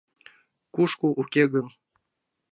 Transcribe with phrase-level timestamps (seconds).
[0.75, 1.67] —Кушко уке гын?